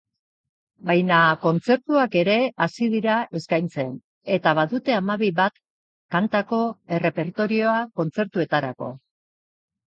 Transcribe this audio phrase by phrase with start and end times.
[0.91, 3.93] Baina kontzertuak ere hasi dira eskaintzen
[4.39, 5.63] eta badute hamabi bat
[6.17, 6.65] kantako
[6.99, 8.95] errepertorioa kontzertuetarako.